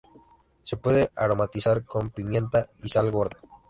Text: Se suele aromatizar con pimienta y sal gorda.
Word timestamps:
Se 0.63 0.79
suele 0.81 1.11
aromatizar 1.15 1.85
con 1.85 2.09
pimienta 2.09 2.67
y 2.81 2.89
sal 2.89 3.11
gorda. 3.11 3.37